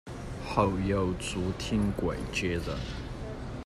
[0.43, 2.75] 后由朱庭桂接任。